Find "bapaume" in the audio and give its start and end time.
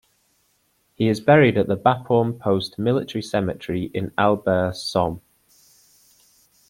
1.77-2.39